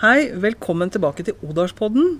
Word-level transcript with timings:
Hei, 0.00 0.30
velkommen 0.32 0.88
tilbake 0.88 1.20
til 1.26 1.34
Odalspodden. 1.44 2.14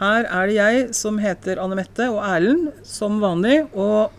Her 0.00 0.24
er 0.26 0.48
det 0.50 0.54
jeg 0.56 0.78
som 0.98 1.20
heter 1.22 1.60
Anne 1.62 1.76
Mette, 1.78 2.08
og 2.10 2.24
Erlend 2.26 2.72
som 2.82 3.20
vanlig. 3.22 3.60
Og 3.70 4.10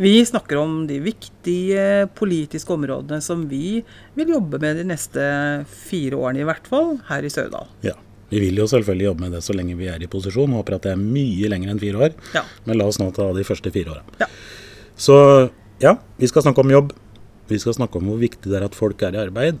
vi 0.00 0.14
snakker 0.24 0.62
om 0.62 0.78
de 0.88 0.96
viktige 1.04 2.06
politiske 2.16 2.72
områdene 2.72 3.18
som 3.20 3.42
vi 3.50 3.82
vil 4.16 4.32
jobbe 4.32 4.62
med 4.62 4.80
de 4.80 4.86
neste 4.88 5.26
fire 5.68 6.16
årene, 6.16 6.40
i 6.40 6.48
hvert 6.48 6.70
fall 6.72 6.94
her 7.10 7.28
i 7.28 7.34
Sørdal. 7.34 7.68
Ja. 7.84 7.98
Vi 8.32 8.40
vil 8.46 8.56
jo 8.56 8.64
selvfølgelig 8.72 9.10
jobbe 9.10 9.26
med 9.26 9.36
det 9.36 9.44
så 9.44 9.58
lenge 9.60 9.76
vi 9.76 9.92
er 9.92 10.00
i 10.00 10.08
posisjon. 10.08 10.56
Håper 10.56 10.78
at 10.78 10.88
det 10.88 10.94
er 10.94 11.04
mye 11.04 11.52
lenger 11.52 11.74
enn 11.74 11.84
fire 11.84 12.00
år. 12.08 12.16
Ja. 12.32 12.46
Men 12.64 12.80
la 12.80 12.88
oss 12.88 12.96
nå 13.02 13.10
ta 13.12 13.28
de 13.36 13.44
første 13.44 13.74
fire 13.76 13.98
åra. 13.98 14.24
Ja. 14.24 14.32
Så 14.96 15.20
ja, 15.84 15.98
vi 16.16 16.32
skal 16.32 16.48
snakke 16.48 16.64
om 16.64 16.72
jobb. 16.72 16.96
Vi 17.52 17.60
skal 17.60 17.76
snakke 17.76 18.00
om 18.00 18.08
hvor 18.08 18.24
viktig 18.24 18.48
det 18.48 18.56
er 18.56 18.70
at 18.72 18.80
folk 18.80 19.04
er 19.04 19.20
i 19.20 19.24
arbeid. 19.26 19.60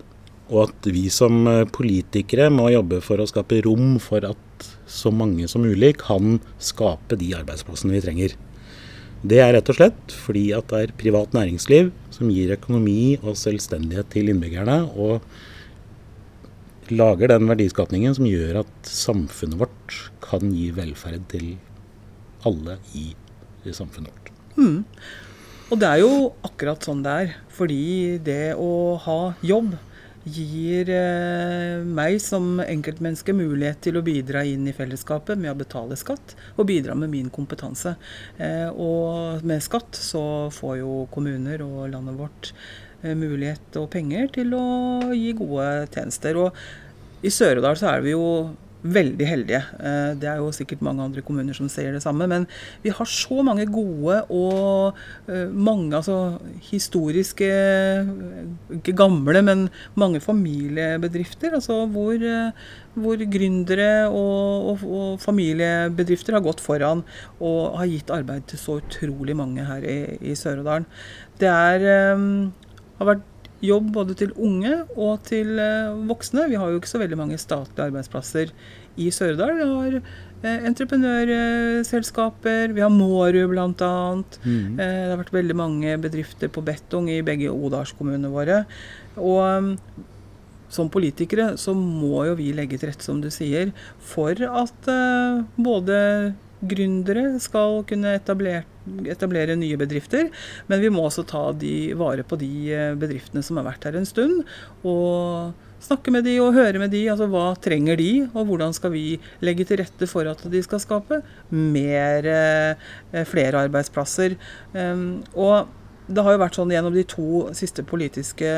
Og 0.52 0.66
at 0.66 0.88
vi 0.92 1.06
som 1.12 1.46
eh, 1.48 1.64
politikere 1.72 2.50
må 2.52 2.68
jobbe 2.72 3.00
for 3.04 3.20
å 3.20 3.28
skape 3.28 3.62
rom 3.64 3.96
for 4.02 4.26
at 4.28 4.68
så 4.90 5.12
mange 5.14 5.48
som 5.48 5.64
mulig 5.64 5.94
kan 6.02 6.38
skape 6.62 7.16
de 7.20 7.32
arbeidsplassene 7.38 7.96
vi 7.96 8.02
trenger. 8.04 8.36
Det 9.24 9.40
er 9.40 9.54
rett 9.56 9.70
og 9.72 9.78
slett 9.78 10.14
fordi 10.26 10.50
at 10.56 10.68
det 10.68 10.80
er 10.82 10.96
privat 11.00 11.32
næringsliv 11.36 11.88
som 12.12 12.28
gir 12.32 12.52
økonomi 12.58 13.16
og 13.22 13.38
selvstendighet 13.40 14.10
til 14.12 14.28
innbyggerne, 14.28 14.82
og 14.92 15.24
lager 16.92 17.32
den 17.32 17.48
verdiskapningen 17.48 18.12
som 18.16 18.28
gjør 18.28 18.60
at 18.60 18.88
samfunnet 18.88 19.56
vårt 19.62 19.96
kan 20.24 20.52
gi 20.52 20.68
velferd 20.76 21.24
til 21.32 21.54
alle 22.44 22.76
i, 22.92 23.14
i 23.64 23.72
samfunnet 23.72 24.12
vårt. 24.12 24.28
Mm. 24.60 24.84
Og 25.72 25.80
det 25.80 25.88
er 25.88 26.02
jo 26.02 26.12
akkurat 26.44 26.84
sånn 26.84 27.00
det 27.04 27.14
er. 27.24 27.34
Fordi 27.54 27.84
det 28.24 28.54
å 28.60 29.00
ha 29.00 29.18
jobb 29.40 29.72
gir 30.24 30.88
eh, 30.92 31.84
meg 31.84 32.16
som 32.22 32.58
enkeltmenneske 32.62 33.34
mulighet 33.36 33.82
til 33.84 33.98
å 33.98 34.04
bidra 34.04 34.44
inn 34.48 34.64
i 34.68 34.74
fellesskapet 34.76 35.40
med 35.40 35.52
å 35.52 35.58
betale 35.60 35.98
skatt, 36.00 36.34
og 36.56 36.68
bidra 36.70 36.96
med 36.98 37.12
min 37.12 37.30
kompetanse. 37.32 37.94
Eh, 38.38 38.70
og 38.70 39.44
med 39.44 39.62
skatt 39.64 39.98
så 40.00 40.24
får 40.54 40.78
jo 40.80 41.04
kommuner 41.14 41.64
og 41.66 41.92
landet 41.92 42.18
vårt 42.20 42.52
eh, 43.02 43.12
mulighet 43.12 43.80
og 43.80 43.90
penger 43.92 44.32
til 44.38 44.56
å 44.56 44.64
gi 45.12 45.34
gode 45.36 45.68
tjenester. 45.92 46.40
Og 46.40 47.24
i 47.24 47.32
Sør-Odal 47.32 47.78
så 47.80 47.92
er 47.92 48.04
vi 48.04 48.16
jo 48.16 48.26
veldig 48.84 49.26
heldige. 49.26 49.60
Eh, 49.80 50.12
det 50.20 50.28
er 50.28 50.40
jo 50.42 50.52
sikkert 50.54 50.82
mange 50.84 51.04
andre 51.04 51.24
kommuner 51.24 51.56
som 51.56 51.68
ser 51.72 51.94
det 51.94 52.02
samme. 52.04 52.28
Men 52.30 52.46
vi 52.84 52.92
har 52.92 53.08
så 53.08 53.42
mange 53.46 53.66
gode 53.72 54.20
og 54.28 54.98
eh, 55.28 55.48
mange 55.48 55.96
altså 55.96 56.38
historiske 56.68 57.50
Ikke 58.74 58.94
gamle, 58.96 59.42
men 59.42 59.68
mange 59.96 60.20
familiebedrifter. 60.20 61.56
Altså 61.56 61.86
hvor, 61.86 62.14
eh, 62.14 62.52
hvor 62.94 63.16
gründere 63.16 64.08
og, 64.08 64.70
og, 64.74 64.84
og, 64.84 65.20
familiebedrifter 65.20 66.36
har 66.36 66.44
gått 66.44 66.60
foran 66.60 67.04
og 67.40 67.78
har 67.78 67.90
gitt 67.90 68.10
arbeid 68.12 68.48
til 68.50 68.60
så 68.60 68.78
utrolig 68.82 69.36
mange 69.36 69.64
her 69.64 69.84
i, 69.84 70.00
i 70.20 70.36
Sør-Odalen. 70.38 70.86
Det 71.40 71.48
er, 71.50 71.82
har 72.98 73.08
vært 73.08 73.24
jobb 73.64 73.86
både 73.94 74.14
til 74.18 74.32
unge 74.40 74.72
og 74.94 75.22
til 75.28 75.58
eh, 75.60 76.06
voksne. 76.08 76.48
Vi 76.50 76.56
har 76.60 76.68
jo 76.70 76.76
ikke 76.80 76.92
så 76.92 77.02
veldig 77.02 77.18
mange 77.20 77.38
statlige 77.40 77.86
arbeidsplasser 77.88 78.46
i 79.00 79.10
Sørdal. 79.14 79.52
Vi 79.58 79.64
har 79.70 79.92
eh, 79.98 80.60
entreprenørselskaper, 80.70 82.64
vi 82.76 82.84
har 82.84 82.92
Mårud 82.92 83.48
bl.a. 83.52 83.64
Mm. 84.44 84.78
Eh, 84.78 84.78
det 84.78 85.10
har 85.12 85.22
vært 85.22 85.38
veldig 85.38 85.56
mange 85.58 85.88
bedrifter 86.02 86.48
på 86.52 86.60
betong 86.66 87.06
i 87.12 87.26
begge 87.26 87.52
Odalskommunene 87.52 88.30
våre. 88.32 88.58
Og 89.16 89.40
um, 89.42 89.76
som 90.72 90.90
politikere 90.90 91.56
så 91.60 91.72
må 91.78 92.24
jo 92.28 92.34
vi 92.38 92.56
legge 92.56 92.78
til 92.80 92.88
rette, 92.90 93.04
som 93.06 93.20
du 93.22 93.30
sier, 93.30 93.66
for 94.02 94.34
at 94.34 94.88
både 95.54 95.98
gründere 96.70 97.26
skal 97.42 97.82
kunne 97.88 98.14
etablere, 98.18 98.64
etablere, 99.10 99.56
nye 99.58 99.78
bedrifter. 99.80 100.30
Men 100.70 100.82
vi 100.82 100.90
må 100.92 101.04
også 101.06 101.26
ta 101.28 101.44
de, 101.58 101.92
vare 101.98 102.26
på 102.26 102.38
de 102.40 102.50
eh, 102.72 102.96
bedriftene 102.98 103.44
som 103.44 103.60
har 103.60 103.68
vært 103.68 103.88
her 103.88 103.98
en 103.98 104.08
stund. 104.08 104.42
Og 104.86 105.54
snakke 105.84 106.12
med 106.14 106.26
de 106.28 106.38
og 106.42 106.54
høre 106.56 106.80
med 106.82 106.92
de. 106.94 107.04
altså 107.12 107.28
Hva 107.30 107.52
trenger 107.64 108.00
de, 108.00 108.10
og 108.32 108.48
hvordan 108.48 108.74
skal 108.76 108.94
vi 108.94 109.04
legge 109.44 109.66
til 109.68 109.82
rette 109.82 110.08
for 110.10 110.28
at 110.30 110.42
de 110.50 110.64
skal 110.64 110.82
skape 110.82 111.20
mer, 111.52 112.28
eh, 112.34 113.24
flere 113.28 113.66
arbeidsplasser. 113.66 114.38
Um, 114.72 115.22
og 115.34 115.70
det 116.08 116.24
har 116.24 116.34
jo 116.34 116.42
vært 116.42 116.58
sånn 116.58 116.72
gjennom 116.72 116.94
de 116.94 117.04
to 117.08 117.46
siste 117.56 117.84
politiske 117.86 118.50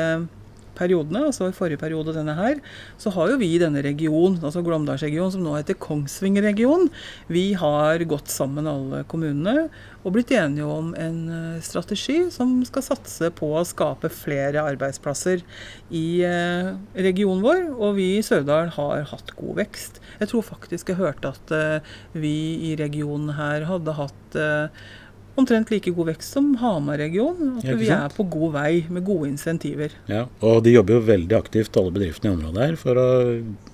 periodene, 0.77 1.25
altså 1.29 1.49
i 1.49 1.55
forrige 1.55 1.81
periode 1.81 2.15
denne 2.15 2.35
her, 2.37 2.61
så 3.01 3.11
har 3.15 3.33
jo 3.33 3.41
vi 3.41 3.53
i 3.55 3.61
denne 3.61 3.83
regionen, 3.85 4.39
altså 4.41 4.63
Glåmdalsregionen, 4.65 5.33
som 5.33 5.45
nå 5.45 5.57
heter 5.57 5.79
Kongsvinger-region, 5.81 6.87
vi 7.33 7.49
har 7.57 8.05
gått 8.09 8.31
sammen 8.33 8.69
alle 8.69 9.03
kommunene 9.09 9.67
og 10.07 10.13
blitt 10.15 10.31
enige 10.31 10.67
om 10.71 10.93
en 10.95 11.17
eh, 11.33 11.63
strategi 11.65 12.15
som 12.31 12.53
skal 12.67 12.85
satse 12.85 13.31
på 13.35 13.49
å 13.57 13.65
skape 13.67 14.07
flere 14.13 14.63
arbeidsplasser 14.63 15.43
i 15.91 16.05
eh, 16.23 16.69
regionen 17.07 17.43
vår. 17.43 17.65
Og 17.75 17.97
vi 17.99 18.07
i 18.15 18.23
Sørdal 18.25 18.71
har 18.77 19.03
hatt 19.11 19.33
god 19.35 19.59
vekst. 19.59 19.99
Jeg 20.21 20.31
tror 20.31 20.47
faktisk 20.47 20.93
jeg 20.93 21.01
hørte 21.01 21.33
at 21.35 21.55
eh, 21.55 21.91
vi 22.15 22.37
i 22.71 22.77
regionen 22.79 23.35
her 23.35 23.67
hadde 23.67 23.97
hatt 23.97 24.39
omtrent 25.37 25.69
like 25.71 25.91
god 25.93 26.09
vekst 26.11 26.33
som 26.35 26.49
Hamar-regionen. 26.61 27.57
At 27.61 27.79
vi 27.79 27.89
er 27.93 28.13
på 28.13 28.25
god 28.33 28.55
vei 28.55 28.71
med 28.93 29.05
gode 29.07 29.29
insentiver. 29.29 29.93
Ja, 30.09 30.25
og 30.41 30.63
de 30.65 30.73
jobber 30.73 30.97
jo 30.97 31.05
veldig 31.07 31.37
aktivt, 31.37 31.77
alle 31.77 31.93
bedriftene 31.95 32.33
i 32.33 32.37
området 32.37 32.63
her, 32.63 32.79
for 32.81 33.01
å 33.01 33.09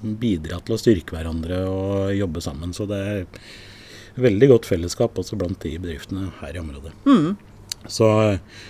bidra 0.01 0.59
til 0.63 0.75
å 0.75 0.81
styrke 0.81 1.15
hverandre 1.15 1.63
og 1.69 2.11
jobbe 2.17 2.43
sammen. 2.43 2.75
Så 2.75 2.87
det 2.89 2.99
er 3.13 3.23
veldig 4.19 4.51
godt 4.53 4.69
fellesskap 4.69 5.17
også 5.19 5.39
blant 5.39 5.61
de 5.63 5.77
bedriftene 5.79 6.29
her 6.41 6.53
i 6.57 6.61
området. 6.61 6.93
Mm. 7.07 7.33
Så, 7.91 8.07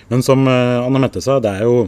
men 0.10 0.24
som 0.26 0.48
Anna 0.48 0.86
Anne 0.88 1.04
Mette 1.04 1.22
sa, 1.22 1.40
det 1.44 1.52
er 1.54 1.68
jo 1.68 1.84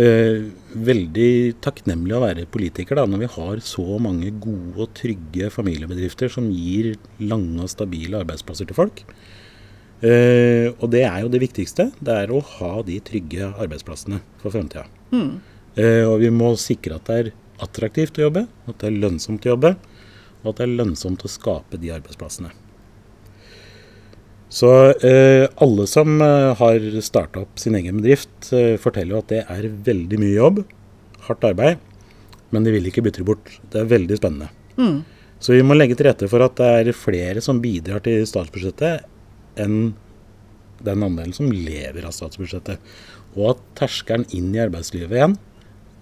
eh, 0.00 0.48
veldig 0.72 1.60
takknemlig 1.64 2.16
å 2.16 2.22
være 2.24 2.48
politiker 2.52 2.98
da, 2.98 3.06
når 3.08 3.24
vi 3.24 3.30
har 3.36 3.62
så 3.64 4.00
mange 4.02 4.32
gode 4.42 4.74
og 4.86 4.96
trygge 4.98 5.52
familiebedrifter 5.52 6.32
som 6.32 6.50
gir 6.52 6.94
lange 7.20 7.62
og 7.64 7.72
stabile 7.72 8.20
arbeidsplasser 8.24 8.68
til 8.68 8.78
folk. 8.78 9.04
Uh, 10.02 10.74
og 10.82 10.88
det 10.90 11.04
er 11.06 11.20
jo 11.22 11.30
det 11.30 11.38
viktigste. 11.44 11.92
Det 12.02 12.14
er 12.24 12.32
å 12.34 12.40
ha 12.56 12.72
de 12.82 12.98
trygge 13.06 13.52
arbeidsplassene 13.52 14.18
for 14.42 14.54
fremtida. 14.54 14.88
Mm. 15.14 15.36
Uh, 15.78 16.04
og 16.08 16.16
vi 16.24 16.32
må 16.34 16.50
sikre 16.58 16.98
at 16.98 17.06
det 17.06 17.18
er 17.20 17.30
attraktivt 17.62 18.18
å 18.18 18.24
jobbe, 18.26 18.48
at 18.66 18.80
det 18.80 18.88
er 18.88 18.98
lønnsomt 19.04 19.46
å 19.46 19.52
jobbe, 19.52 19.76
og 20.42 20.48
at 20.50 20.58
det 20.58 20.66
er 20.66 20.74
lønnsomt 20.80 21.22
å 21.22 21.30
skape 21.30 21.78
de 21.78 21.92
arbeidsplassene. 21.94 22.50
Så 24.52 24.72
uh, 24.90 25.44
alle 25.64 25.86
som 25.88 26.18
har 26.18 26.90
starta 27.00 27.46
opp 27.46 27.62
sin 27.62 27.78
egen 27.78 28.02
bedrift, 28.02 28.50
forteller 28.82 29.14
jo 29.14 29.22
at 29.22 29.30
det 29.30 29.44
er 29.46 29.70
veldig 29.86 30.18
mye 30.20 30.34
jobb, 30.34 30.60
hardt 31.28 31.46
arbeid, 31.46 31.78
men 32.50 32.66
de 32.66 32.74
vil 32.74 32.90
ikke 32.90 33.06
bytte 33.06 33.22
det 33.22 33.30
bort. 33.30 33.54
Det 33.70 33.80
er 33.80 33.88
veldig 33.94 34.18
spennende. 34.18 34.50
Mm. 34.74 34.98
Så 35.42 35.54
vi 35.54 35.62
må 35.64 35.78
legge 35.78 35.94
til 35.96 36.10
rette 36.10 36.26
for 36.30 36.42
at 36.44 36.58
det 36.58 36.74
er 36.82 36.94
flere 36.96 37.40
som 37.42 37.62
bidrar 37.62 38.02
til 38.04 38.26
statsbudsjettet 38.28 39.06
enn 39.60 39.94
den 40.82 41.06
andelen 41.06 41.34
som 41.36 41.52
lever 41.52 42.06
av 42.06 42.14
statsbudsjettet. 42.16 42.82
Og 43.36 43.54
at 43.54 43.64
terskelen 43.84 44.26
inn 44.34 44.50
i 44.54 44.62
arbeidslivet 44.64 45.16
igjen 45.18 45.38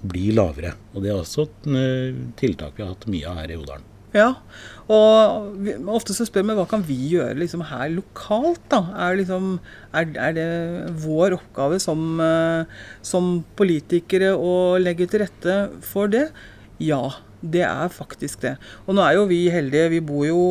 blir 0.00 0.34
lavere. 0.38 0.74
Og 0.94 1.04
Det 1.04 1.12
er 1.12 1.20
også 1.20 1.46
et 1.46 1.70
eh, 1.76 2.20
tiltak 2.40 2.76
vi 2.76 2.84
har 2.84 2.94
hatt 2.94 3.08
mye 3.10 3.28
av 3.28 3.40
her 3.42 3.54
i 3.54 3.58
Odalen. 3.60 3.86
Ja, 4.10 4.32
og 4.90 5.68
ofte 5.94 6.16
så 6.16 6.24
spør 6.26 6.42
vi 6.48 6.54
hva 6.58 6.64
kan 6.66 6.82
vi 6.82 6.96
gjøre 7.12 7.36
liksom 7.38 7.62
her 7.68 7.92
lokalt. 7.94 8.62
da? 8.72 8.80
Er, 9.06 9.18
liksom, 9.20 9.52
er, 9.94 10.08
er 10.18 10.34
det 10.34 10.46
vår 11.04 11.36
oppgave 11.36 11.78
som, 11.82 12.18
uh, 12.18 12.66
som, 13.06 13.44
politikere 13.54 14.32
å 14.34 14.80
legge 14.82 15.06
til 15.06 15.22
rette 15.22 15.60
for 15.86 16.10
det? 16.10 16.26
Ja, 16.82 17.04
det 17.38 17.62
er 17.68 17.94
faktisk 17.94 18.42
det. 18.42 18.56
Og 18.88 18.98
nå 18.98 19.06
er 19.06 19.14
jo 19.20 19.28
vi 19.30 19.44
heldige. 19.52 19.92
Vi 19.94 20.02
bor 20.02 20.26
jo 20.26 20.42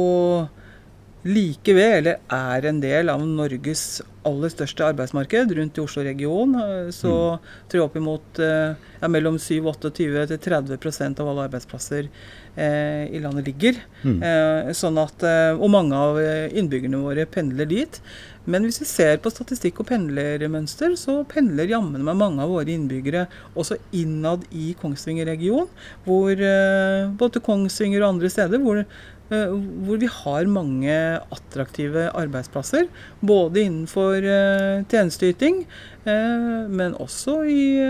like 1.28 1.74
ved, 1.76 1.98
eller 2.00 2.22
er 2.32 2.68
en 2.70 2.80
del 2.84 3.12
av 3.12 3.24
Norges 3.28 4.02
aller 4.28 4.52
største 4.52 4.86
arbeidsmarked 4.88 5.52
rundt 5.58 5.80
i 5.80 5.84
Oslo-regionen. 5.84 6.60
Eh, 6.60 6.92
så 6.96 7.14
mm. 7.36 7.50
tror 7.72 7.82
jeg 7.82 7.88
oppimot 7.88 8.42
eh, 8.44 8.90
ja, 9.02 9.12
mellom 9.12 9.40
27 9.40 9.96
til 9.98 10.20
30% 10.46 11.22
av 11.24 11.32
alle 11.32 11.48
arbeidsplasser 11.50 12.08
eh, 12.08 13.06
i 13.12 13.22
landet 13.24 13.48
ligger. 13.50 13.80
Mm. 14.04 14.18
Eh, 14.20 14.72
sånn 14.78 15.00
at, 15.02 15.24
eh, 15.28 15.54
og 15.56 15.72
mange 15.74 16.00
av 16.00 16.20
innbyggerne 16.20 17.04
våre 17.04 17.28
pendler 17.30 17.70
dit. 17.70 18.02
Men 18.50 18.66
hvis 18.66 18.82
vi 18.82 18.90
ser 18.90 19.22
på 19.22 19.32
statistikk 19.34 19.84
og 19.84 19.90
pendlermønster, 19.92 20.96
så 20.98 21.22
pendler 21.30 21.70
jammen 21.70 22.04
meg 22.06 22.18
mange 22.18 22.44
av 22.44 22.52
våre 22.54 22.74
innbyggere 22.74 23.28
også 23.54 23.78
innad 23.96 24.48
i 24.50 24.74
Kongsvinger-regionen. 24.82 25.70
Hvor 26.08 26.34
eh, 26.34 27.08
både 27.20 27.46
Kongsvinger 27.46 28.04
og 28.04 28.16
andre 28.16 28.34
steder 28.34 28.62
hvor 28.64 28.84
Eh, 29.30 29.52
hvor 29.86 30.00
vi 30.02 30.08
har 30.10 30.48
mange 30.50 30.94
attraktive 31.30 32.08
arbeidsplasser. 32.18 32.88
Både 33.22 33.62
innenfor 33.62 33.88
for 33.90 34.26
uh, 34.26 34.86
tjenesteyting, 34.90 35.64
men 36.06 36.94
også 37.02 37.42
i 37.50 37.82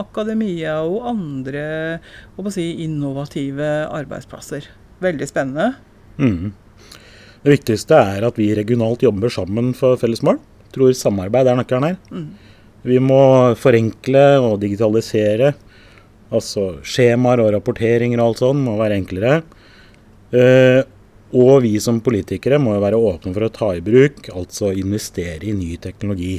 akademia 0.00 0.78
og 0.86 1.08
andre 1.10 1.98
si, 2.54 2.82
innovative 2.82 3.66
arbeidsplasser. 3.90 4.66
Veldig 5.02 5.28
spennende. 5.28 5.74
Mm. 6.18 6.54
Det 7.44 7.52
viktigste 7.52 7.98
er 8.16 8.26
at 8.26 8.38
vi 8.40 8.50
regionalt 8.56 9.04
jobber 9.04 9.32
sammen 9.32 9.72
for 9.76 9.98
felles 10.00 10.22
mål. 10.26 10.40
Jeg 10.66 10.76
tror 10.76 10.96
samarbeid 10.98 11.50
er 11.50 11.58
nøkkelen 11.60 11.88
her. 11.90 12.00
Mm. 12.10 12.26
Vi 12.86 12.98
må 13.02 13.20
forenkle 13.58 14.26
og 14.42 14.60
digitalisere. 14.62 15.54
Altså 16.34 16.76
skjemaer 16.86 17.42
og 17.44 17.52
rapporteringer 17.54 18.20
og 18.20 18.32
alt 18.32 18.42
sånt 18.42 18.64
må 18.66 18.76
være 18.80 18.98
enklere. 19.00 19.40
Eh, 20.34 20.82
og 21.36 21.62
vi 21.64 21.74
som 21.82 21.98
politikere 22.04 22.58
må 22.62 22.76
være 22.82 22.98
åpne 22.98 23.32
for 23.34 23.46
å 23.46 23.52
ta 23.52 23.70
i 23.74 23.82
bruk, 23.84 24.28
altså 24.30 24.70
investere 24.78 25.48
i 25.48 25.54
ny 25.56 25.74
teknologi. 25.82 26.38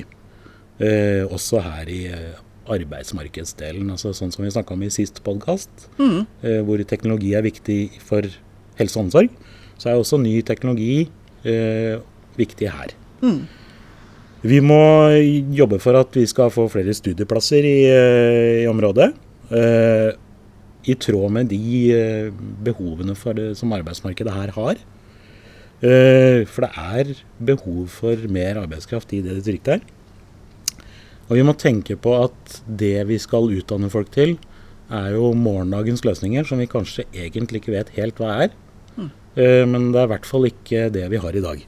Eh, 0.80 1.24
også 1.28 1.60
her 1.66 1.92
i 1.92 2.02
eh, 2.12 2.40
arbeidsmarkedsdelen, 2.72 3.90
altså 3.94 4.14
sånn 4.16 4.32
som 4.34 4.46
vi 4.46 4.54
snakka 4.54 4.76
om 4.76 4.86
i 4.86 4.92
sist 4.94 5.20
podkast, 5.26 5.88
mm. 6.00 6.20
eh, 6.44 6.60
hvor 6.68 6.82
teknologi 6.88 7.34
er 7.36 7.46
viktig 7.46 7.80
for 8.06 8.28
helse 8.80 9.00
og 9.00 9.08
omsorg, 9.08 9.34
så 9.78 9.92
er 9.92 10.00
også 10.00 10.20
ny 10.22 10.40
teknologi 10.46 11.08
eh, 11.46 11.98
viktig 12.38 12.70
her. 12.74 12.94
Mm. 13.22 13.46
Vi 14.48 14.60
må 14.62 14.82
jobbe 15.58 15.80
for 15.82 15.98
at 15.98 16.14
vi 16.16 16.26
skal 16.30 16.54
få 16.54 16.68
flere 16.72 16.94
studieplasser 16.94 17.66
i, 17.66 17.78
eh, 17.90 18.64
i 18.64 18.70
området. 18.70 19.12
Eh, 19.50 20.12
i 20.88 20.96
tråd 20.96 21.34
med 21.36 21.50
de 21.52 21.92
eh, 21.92 22.30
behovene 22.64 23.16
det, 23.36 23.50
som 23.60 23.74
arbeidsmarkedet 23.76 24.34
her 24.34 24.54
har. 24.56 24.80
Eh, 25.78 26.46
for 26.48 26.66
det 26.66 26.72
er 26.74 27.24
behov 27.50 27.88
for 27.92 28.28
mer 28.32 28.62
arbeidskraft 28.64 29.14
i 29.14 29.22
det 29.26 29.40
distriktet 29.40 29.78
her. 29.78 29.94
Og 31.28 31.36
vi 31.36 31.44
må 31.44 31.58
tenke 31.60 31.98
på 32.00 32.14
at 32.22 32.62
det 32.66 33.02
vi 33.10 33.18
skal 33.20 33.52
utdanne 33.52 33.92
folk 33.92 34.14
til, 34.16 34.38
er 34.88 35.12
jo 35.18 35.34
morgendagens 35.36 36.06
løsninger, 36.08 36.46
som 36.48 36.62
vi 36.62 36.70
kanskje 36.72 37.04
egentlig 37.12 37.60
ikke 37.60 37.76
vet 37.76 37.92
helt 37.98 38.22
hva 38.22 38.38
er. 38.46 38.54
Mm. 39.38 39.74
Men 39.74 39.90
det 39.94 40.02
er 40.02 40.08
i 40.08 40.14
hvert 40.16 40.30
fall 40.30 40.48
ikke 40.50 40.88
det 40.94 41.06
vi 41.14 41.20
har 41.22 41.36
i 41.38 41.44
dag. 41.44 41.66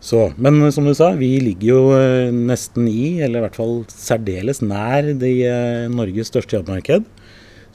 Så, 0.00 0.30
men 0.40 0.62
som 0.72 0.86
du 0.88 0.94
sa, 0.96 1.10
vi 1.18 1.34
ligger 1.44 1.66
jo 1.68 1.80
nesten 2.32 2.86
i, 2.88 3.20
eller 3.20 3.42
i 3.42 3.44
hvert 3.44 3.58
fall 3.58 3.74
særdeles 3.92 4.62
nær, 4.64 5.10
de, 5.20 5.32
Norges 5.92 6.30
største 6.32 6.56
jobbmarked. 6.56 7.04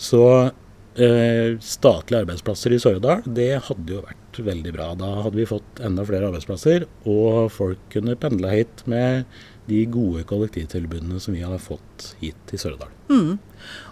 Så 0.02 0.24
eh, 0.48 0.54
statlige 0.96 2.22
arbeidsplasser 2.24 2.72
i 2.72 2.80
Sør-Odal, 2.80 3.26
det 3.28 3.50
hadde 3.68 3.98
jo 3.98 4.04
vært 4.06 4.40
veldig 4.46 4.72
bra. 4.76 4.88
Da 5.00 5.10
hadde 5.26 5.40
vi 5.42 5.48
fått 5.50 5.82
enda 5.84 6.06
flere 6.08 6.30
arbeidsplasser, 6.30 6.86
og 7.04 7.52
folk 7.52 7.82
kunne 7.92 8.16
pendla 8.20 8.54
hit 8.54 8.86
med 8.88 9.26
de 9.70 9.82
gode 9.90 10.24
kollektivtilbudene 10.30 11.20
som 11.22 11.34
vi 11.34 11.44
har 11.46 11.58
fått 11.62 12.12
hit 12.22 12.38
til 12.50 12.62
Sør-Odal. 12.62 12.92
Mm. 13.10 13.38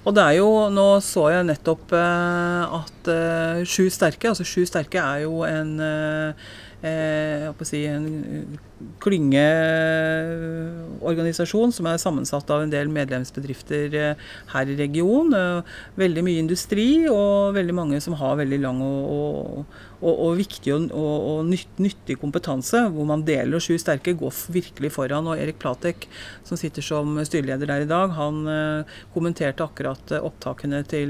Og 0.06 0.16
det 0.16 0.26
er 0.26 0.38
jo, 0.40 0.50
Nå 0.74 0.88
så 1.06 1.28
jeg 1.34 1.48
nettopp 1.48 1.94
eh, 1.98 2.76
at 2.80 3.10
eh, 3.14 3.64
Sju 3.66 3.88
sterke, 3.94 4.30
altså 4.30 4.46
Sju 4.48 4.68
sterke 4.70 5.02
er 5.02 5.24
jo 5.26 5.42
en 5.48 5.74
eh, 5.82 6.46
eh, 6.86 7.66
si, 7.66 7.86
en 7.90 8.08
eh, 8.22 8.62
klyngeorganisasjon 9.04 11.74
som 11.76 11.88
er 11.88 11.98
sammensatt 12.02 12.50
av 12.54 12.62
en 12.64 12.72
del 12.72 12.88
medlemsbedrifter 12.94 13.96
eh, 14.00 14.16
her 14.54 14.66
i 14.70 14.76
regionen. 14.80 15.34
Eh, 15.38 15.64
veldig 16.00 16.24
mye 16.26 16.40
industri 16.42 17.08
og 17.12 17.56
veldig 17.58 17.76
mange 17.78 18.02
som 18.04 18.14
har 18.20 18.40
veldig 18.40 18.60
lang 18.64 18.80
og, 18.84 19.04
og, 19.14 19.66
og, 20.02 20.14
og 20.14 20.32
viktig 20.40 20.72
og, 20.76 20.82
og 20.96 21.46
nytt, 21.48 21.80
nyttig 21.84 22.16
kompetanse, 22.22 22.80
hvor 22.96 23.06
man 23.10 23.26
deler. 23.28 23.56
og 23.58 23.64
Sju 23.64 23.76
sterke 23.82 24.12
går 24.20 24.34
virkelig 24.56 24.92
foran. 24.96 25.28
Og 25.32 25.40
Erik 25.40 25.58
Platek, 25.62 26.00
som 26.48 26.56
sitter 26.60 26.84
som 26.86 27.06
styreleder 27.24 27.68
der 27.70 27.82
i 27.86 27.92
dag, 27.92 28.08
han 28.18 28.36
eh, 28.50 28.84
kommenterte 29.16 29.66
akkurat 29.66 30.06
opptakene 30.24 30.80
til 30.90 31.10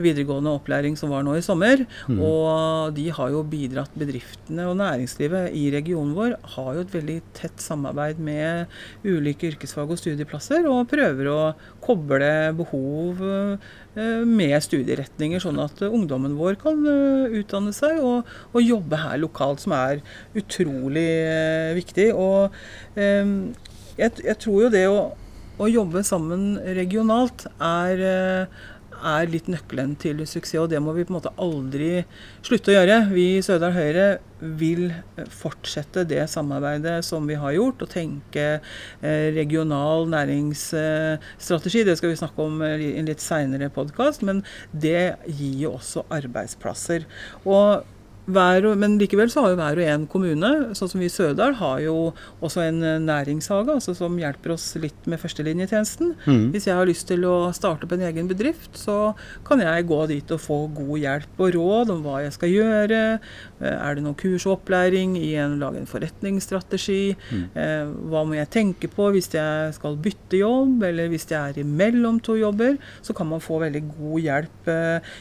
videregående 0.00 0.56
opplæring 0.56 0.94
som 0.98 1.10
var 1.12 1.22
nå 1.26 1.32
i 1.36 1.44
sommer. 1.44 1.78
Mm. 2.08 2.18
Og 2.24 2.46
de 2.96 3.06
har 3.14 3.28
jo 3.34 3.48
bidratt 3.50 3.92
bedriftene 3.98 4.62
og 4.70 4.76
næringslivet 4.80 5.44
i 5.56 5.70
regionen 5.74 6.14
vår 6.16 6.30
har 6.54 6.59
jo 6.74 6.82
et 6.84 6.94
veldig 6.94 7.16
tett 7.36 7.62
samarbeid 7.62 8.20
med 8.22 8.70
ulike 9.06 9.50
yrkesfag 9.50 9.90
og 9.92 10.00
studieplasser, 10.00 10.66
og 10.70 10.88
prøver 10.90 11.30
å 11.30 11.38
koble 11.84 12.30
behov 12.58 13.22
eh, 13.26 14.24
med 14.26 14.56
studieretninger, 14.64 15.42
sånn 15.42 15.60
at 15.62 15.82
ungdommen 15.88 16.36
vår 16.38 16.58
kan 16.62 16.82
eh, 16.86 17.38
utdanne 17.40 17.74
seg 17.76 18.02
og, 18.04 18.28
og 18.52 18.64
jobbe 18.64 19.00
her 19.04 19.20
lokalt, 19.22 19.64
som 19.64 19.76
er 19.76 20.04
utrolig 20.38 21.08
eh, 21.24 21.72
viktig. 21.78 22.10
Og 22.14 22.56
jeg, 24.00 24.10
jeg 24.24 24.36
tror 24.40 24.66
jo 24.66 24.72
det 24.72 24.86
å, 24.90 24.98
å 25.60 25.70
jobbe 25.70 26.02
sammen 26.06 26.54
regionalt 26.78 27.46
er 27.56 28.04
er 29.06 29.30
litt 29.30 29.48
nøkkelen 29.50 29.94
til 30.00 30.22
suksess, 30.26 30.58
og 30.62 30.70
det 30.72 30.80
må 30.82 30.94
vi 30.96 31.04
på 31.06 31.12
en 31.14 31.18
måte 31.18 31.32
aldri 31.40 32.04
slutte 32.46 32.72
å 32.72 32.76
gjøre. 32.76 32.98
Vi 33.12 33.26
i 33.36 33.44
Sørdal 33.44 33.74
Høyre 33.76 34.08
vil 34.40 34.88
fortsette 35.32 36.06
det 36.08 36.22
samarbeidet 36.32 37.00
som 37.06 37.28
vi 37.28 37.38
har 37.40 37.54
gjort, 37.56 37.84
og 37.84 37.92
tenke 37.92 38.46
eh, 38.56 39.28
regional 39.36 40.08
næringsstrategi. 40.12 41.84
Det 41.88 41.96
skal 42.00 42.14
vi 42.14 42.20
snakke 42.20 42.48
om 42.48 42.60
i 42.64 42.92
en 42.96 43.08
litt 43.10 43.24
seinere 43.24 43.70
podkast, 43.74 44.24
men 44.26 44.44
det 44.72 45.14
gir 45.28 45.64
jo 45.66 45.74
også 45.78 46.06
arbeidsplasser. 46.20 47.08
Og 47.44 47.86
hver, 48.34 48.66
men 48.78 48.96
likevel 49.00 49.30
så 49.32 49.44
har 49.44 49.52
jo 49.52 49.58
hver 49.58 49.80
og 49.80 49.88
en 49.92 50.06
kommune, 50.10 50.50
sånn 50.76 50.90
som 50.92 51.02
vi 51.02 51.08
i 51.08 51.12
Sørdal, 51.12 51.56
har 51.58 51.80
jo 51.84 51.94
også 52.44 52.62
en 52.64 52.80
eh, 52.86 53.00
næringshage 53.02 53.74
altså 53.76 53.94
som 53.96 54.18
hjelper 54.20 54.54
oss 54.54 54.66
litt 54.80 55.08
med 55.10 55.20
førstelinjetjenesten. 55.22 56.14
Mm. 56.26 56.44
Hvis 56.54 56.68
jeg 56.68 56.78
har 56.78 56.88
lyst 56.88 57.08
til 57.10 57.26
å 57.28 57.50
starte 57.56 57.86
opp 57.86 57.94
en 57.96 58.04
egen 58.08 58.30
bedrift, 58.30 58.72
så 58.78 59.12
kan 59.46 59.62
jeg 59.62 59.88
gå 59.90 60.00
dit 60.10 60.34
og 60.34 60.42
få 60.42 60.60
god 60.76 60.94
hjelp 61.02 61.42
og 61.44 61.52
råd 61.56 61.92
om 61.94 62.04
hva 62.06 62.22
jeg 62.24 62.36
skal 62.36 62.54
gjøre. 62.54 63.02
Eh, 63.60 63.74
er 63.74 63.98
det 63.98 64.06
noe 64.06 64.18
kurs 64.20 64.46
og 64.48 64.58
opplæring 64.58 65.16
i 65.20 65.32
å 65.40 65.48
lage 65.60 65.82
en 65.82 65.90
forretningsstrategi? 65.90 67.02
Mm. 67.30 67.44
Eh, 67.54 67.92
hva 68.12 68.24
må 68.28 68.38
jeg 68.38 68.52
tenke 68.56 68.90
på 68.92 69.10
hvis 69.14 69.30
jeg 69.34 69.76
skal 69.76 70.00
bytte 70.00 70.40
jobb, 70.40 70.82
eller 70.88 71.10
hvis 71.12 71.28
jeg 71.30 71.38
er 71.40 71.62
imellom 71.64 72.22
to 72.24 72.38
jobber? 72.40 72.78
Så 73.04 73.16
kan 73.16 73.30
man 73.30 73.44
få 73.44 73.60
veldig 73.64 73.84
god 73.92 74.24
hjelp 74.24 74.74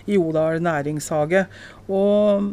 i 0.10 0.18
Odal 0.20 0.60
næringshage. 0.64 1.46
Og 1.90 2.50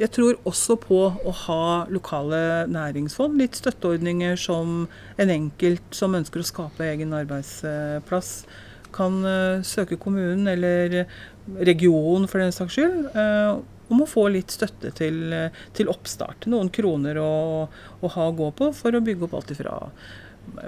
jeg 0.00 0.12
tror 0.16 0.38
også 0.48 0.76
på 0.80 1.00
å 1.12 1.32
ha 1.44 1.64
lokale 1.92 2.40
næringsfond, 2.72 3.36
litt 3.40 3.58
støtteordninger 3.60 4.38
som 4.40 4.86
en 5.20 5.32
enkelt 5.32 5.96
som 5.96 6.16
ønsker 6.16 6.40
å 6.40 6.48
skape 6.48 6.88
egen 6.88 7.12
arbeidsplass, 7.16 8.32
kan 8.96 9.20
uh, 9.22 9.60
søke 9.66 10.00
kommunen 10.00 10.48
eller 10.50 11.04
regionen 11.60 12.26
for 12.30 12.42
den 12.42 12.54
saks 12.54 12.78
skyld. 12.78 13.04
Uh, 13.14 13.60
om 13.90 14.04
å 14.04 14.08
få 14.08 14.28
litt 14.30 14.52
støtte 14.54 14.92
til, 14.94 15.34
til 15.74 15.88
oppstart. 15.90 16.46
Noen 16.46 16.68
kroner 16.70 17.18
å, 17.18 17.30
å 17.66 18.10
ha 18.14 18.26
å 18.28 18.34
gå 18.38 18.52
på 18.54 18.68
for 18.76 18.94
å 18.94 19.02
bygge 19.02 19.26
opp 19.26 19.34
alt 19.40 19.50
ifra 19.50 19.72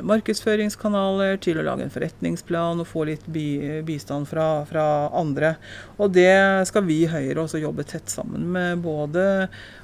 markedsføringskanaler 0.05 1.39
til 1.43 1.59
å 1.61 1.65
lage 1.67 1.87
en 1.87 1.93
forretningsplan 1.93 2.83
og 2.83 2.89
få 2.89 3.07
litt 3.09 3.25
bi, 3.33 3.81
bistand 3.87 4.29
fra, 4.31 4.65
fra, 4.69 4.85
andre. 5.19 5.55
Og 5.99 6.13
det 6.15 6.33
skal 6.71 6.87
vi 6.87 7.03
i 7.03 7.11
Høyre 7.11 7.45
også 7.45 7.61
jobbe 7.63 7.87
tett 7.89 8.13
sammen 8.13 8.49
med 8.55 8.83
både 8.85 9.27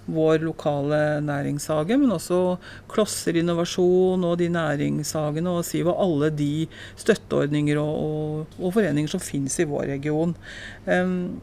vår 0.08 0.40
lokale 0.46 1.00
næringshage, 1.24 1.98
men 2.00 2.14
også 2.16 2.40
Klosser 2.88 3.36
innovasjon 3.40 4.24
og 4.24 4.38
de 4.40 4.48
næringshagene 4.54 5.52
og 5.52 5.66
SIV 5.68 5.92
og 5.92 6.02
alle 6.06 6.32
de 6.38 6.52
støtteordninger 6.98 7.80
og, 7.82 7.94
og, 7.98 8.58
og 8.58 8.74
foreninger 8.78 9.12
som 9.12 9.22
finnes 9.22 9.58
i 9.60 9.68
vår 9.68 9.90
region. 9.96 10.34
Um, 10.88 11.38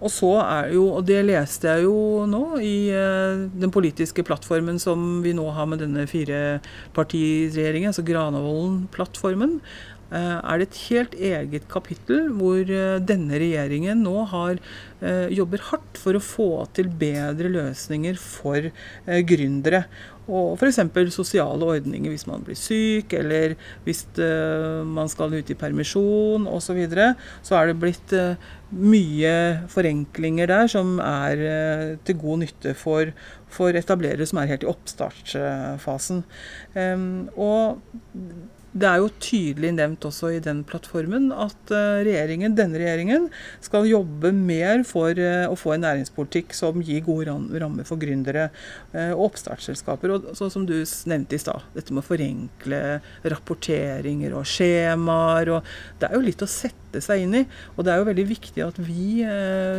og 0.00 0.12
så 0.12 0.32
er 0.40 0.72
jo, 0.74 0.86
og 0.96 1.04
det 1.08 1.20
leste 1.28 1.68
jeg 1.68 1.84
jo 1.84 2.24
nå 2.28 2.42
i 2.64 2.74
uh, 2.94 3.46
den 3.52 3.72
politiske 3.72 4.24
plattformen 4.26 4.80
som 4.80 5.20
vi 5.24 5.34
nå 5.36 5.44
har 5.56 5.68
med 5.68 5.82
denne 5.84 6.06
firepartiregjeringen, 6.08 7.92
altså 7.92 8.04
Granavolden-plattformen, 8.08 9.58
uh, 10.14 10.38
er 10.40 10.60
det 10.60 10.68
et 10.70 10.80
helt 10.86 11.16
eget 11.32 11.68
kapittel 11.72 12.30
hvor 12.38 12.64
uh, 12.64 12.96
denne 13.04 13.40
regjeringen 13.42 14.04
nå 14.06 14.24
har 14.32 14.62
jobber 15.32 15.62
hardt 15.64 15.96
for 15.96 16.12
å 16.12 16.20
få 16.20 16.46
til 16.76 16.90
bedre 17.00 17.48
løsninger 17.48 18.18
for 18.20 18.66
gründere. 19.24 19.86
Og 20.30 20.54
f.eks. 20.56 20.78
sosiale 21.12 21.66
ordninger 21.74 22.12
hvis 22.12 22.26
man 22.30 22.44
blir 22.46 22.58
syk, 22.58 23.12
eller 23.18 23.56
hvis 23.86 24.04
uh, 24.20 24.86
man 24.86 25.10
skal 25.10 25.34
ut 25.34 25.50
i 25.50 25.58
permisjon 25.58 26.46
osv. 26.48 26.70
Så, 26.70 26.76
videre, 26.78 27.08
så 27.42 27.56
er 27.58 27.66
det 27.66 27.80
blitt 27.82 28.12
uh, 28.14 28.38
mye 28.70 29.32
forenklinger 29.72 30.46
der 30.46 30.70
som 30.70 31.00
er 31.02 31.42
uh, 31.42 31.88
til 32.06 32.20
god 32.20 32.44
nytte 32.44 32.76
for, 32.78 33.10
for 33.50 33.74
etablerere 33.74 34.28
som 34.28 34.38
er 34.38 34.52
helt 34.52 34.62
i 34.62 34.70
oppstartsfasen. 34.70 36.22
Um, 36.78 37.26
og 37.34 37.82
det 38.70 38.86
er 38.86 39.00
jo 39.02 39.08
tydelig 39.18 39.72
nevnt 39.74 40.04
også 40.06 40.28
i 40.36 40.42
den 40.42 40.60
plattformen 40.66 41.30
at 41.34 41.72
eh, 41.74 42.02
regjeringen, 42.06 42.54
denne 42.54 42.78
regjeringen 42.78 43.26
skal 43.64 43.88
jobbe 43.88 44.30
mer 44.36 44.84
for 44.86 45.18
eh, 45.18 45.46
å 45.50 45.56
få 45.58 45.74
en 45.74 45.82
næringspolitikk 45.82 46.54
som 46.54 46.78
gir 46.86 47.02
gode 47.06 47.26
rammer 47.26 47.88
for 47.88 47.98
gründere 47.98 48.46
eh, 48.94 49.10
og 49.10 49.32
oppstartsselskaper. 49.32 50.14
Og 50.14 50.28
sånn 50.38 50.54
som 50.54 50.68
du 50.68 50.76
nevnte 51.10 51.34
i 51.34 51.42
stad, 51.42 51.66
dette 51.74 51.90
med 51.90 52.04
å 52.04 52.10
forenkle 52.12 52.82
rapporteringer 53.34 54.38
og 54.38 54.46
skjemaer. 54.46 55.50
Og 55.56 55.74
det 55.98 56.06
er 56.06 56.14
jo 56.14 56.22
litt 56.28 56.46
å 56.46 56.50
sette 56.50 57.02
seg 57.02 57.24
inn 57.24 57.40
i. 57.40 57.44
Og 57.74 57.86
det 57.86 57.94
er 57.94 58.00
jo 58.00 58.06
veldig 58.06 58.28
viktig 58.30 58.64
at 58.66 58.78
vi 58.82 59.22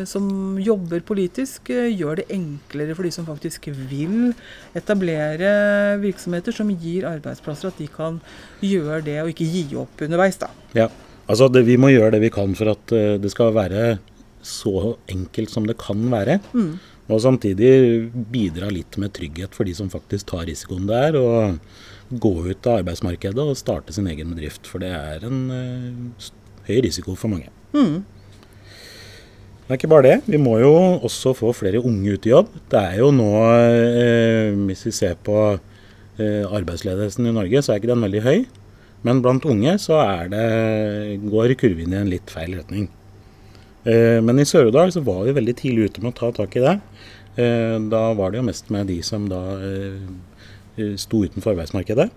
som 0.08 0.60
jobber 0.64 1.04
politisk, 1.04 1.72
gjør 1.72 2.22
det 2.22 2.30
enklere 2.32 2.96
for 2.96 3.08
de 3.08 3.12
som 3.12 3.28
faktisk 3.28 3.68
vil 3.90 4.32
etablere 4.78 5.98
virksomheter 6.00 6.56
som 6.56 6.72
gir 6.72 7.08
arbeidsplasser, 7.10 7.72
at 7.72 7.82
de 7.82 7.90
kan 7.92 8.22
gjøre 8.64 8.81
det 9.06 9.18
og 9.24 9.32
ikke 9.32 9.48
gi 9.50 9.64
opp 9.80 10.04
underveis, 10.06 10.40
da. 10.42 10.50
Ja, 10.78 10.88
altså 11.28 11.50
det, 11.52 11.66
vi 11.68 11.78
må 11.80 11.92
gjøre 11.94 12.16
det 12.16 12.24
vi 12.26 12.34
kan 12.34 12.56
for 12.58 12.74
at 12.74 12.96
uh, 12.96 13.18
det 13.22 13.32
skal 13.34 13.54
være 13.56 13.98
så 14.46 14.96
enkelt 15.12 15.54
som 15.54 15.68
det 15.70 15.78
kan 15.82 16.02
være. 16.12 16.40
Mm. 16.54 16.74
Og 17.12 17.22
samtidig 17.22 17.72
bidra 18.32 18.72
litt 18.72 18.96
med 19.02 19.14
trygghet 19.14 19.54
for 19.56 19.68
de 19.68 19.76
som 19.78 19.92
faktisk 19.92 20.32
tar 20.32 20.48
risikoen 20.50 20.88
det 20.90 21.02
er. 21.10 21.18
Og 21.20 22.22
gå 22.22 22.32
ut 22.48 22.68
av 22.68 22.82
arbeidsmarkedet 22.82 23.44
og 23.44 23.60
starte 23.60 23.94
sin 23.96 24.10
egen 24.12 24.32
bedrift. 24.34 24.66
For 24.70 24.84
det 24.84 24.92
er 24.96 25.28
en 25.28 25.44
uh, 25.52 26.32
høy 26.70 26.82
risiko 26.88 27.18
for 27.20 27.34
mange. 27.34 27.52
Mm. 27.76 28.02
Det 29.62 29.78
er 29.78 29.80
ikke 29.80 29.92
bare 29.92 30.08
det. 30.08 30.16
Vi 30.28 30.40
må 30.42 30.58
jo 30.60 30.72
også 31.00 31.36
få 31.38 31.54
flere 31.56 31.80
unge 31.80 32.18
ut 32.18 32.26
i 32.28 32.34
jobb. 32.34 32.50
Det 32.72 32.80
er 32.80 32.98
jo 33.00 33.12
nå, 33.16 33.30
eh, 33.72 34.58
hvis 34.68 34.82
vi 34.90 34.92
ser 34.92 35.14
på 35.24 35.38
Eh, 36.22 36.44
arbeidsledigheten 36.44 37.26
i 37.26 37.34
Norge, 37.34 37.62
så 37.64 37.72
er 37.72 37.80
ikke 37.80 37.90
den 37.90 38.04
veldig 38.04 38.22
høy. 38.26 38.42
Men 39.08 39.22
blant 39.24 39.46
unge 39.50 39.75
så 39.81 40.00
det, 40.29 41.20
går 41.25 41.55
kurven 41.60 41.93
i 41.93 42.01
en 42.01 42.12
litt 42.12 42.31
feil 42.34 42.53
retning. 42.60 42.89
Eh, 43.84 44.20
men 44.22 44.41
i 44.41 44.46
Sør-Odal 44.46 44.93
så 44.93 45.01
var 45.05 45.24
vi 45.25 45.38
veldig 45.38 45.55
tidlig 45.58 45.89
ute 45.89 46.03
med 46.03 46.13
å 46.13 46.20
ta 46.20 46.29
tak 46.38 46.58
i 46.58 46.65
det. 46.65 46.75
Eh, 47.41 47.77
da 47.89 48.03
var 48.17 48.31
det 48.31 48.41
jo 48.41 48.50
mest 48.50 48.70
med 48.74 48.91
de 48.91 49.00
som 49.05 49.25
da 49.31 49.41
sto 50.98 51.20
utenfor 51.27 51.51
arbeidsmarkedet. 51.51 52.08